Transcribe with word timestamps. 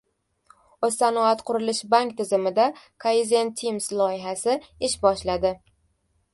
«O‘zsanoatqurilishbank» 0.87 2.15
tizimida 2.23 2.67
«Kaizen 3.07 3.55
teams» 3.63 3.93
loyihasi 4.03 4.59
ish 4.91 5.01
boshladi 5.09 5.57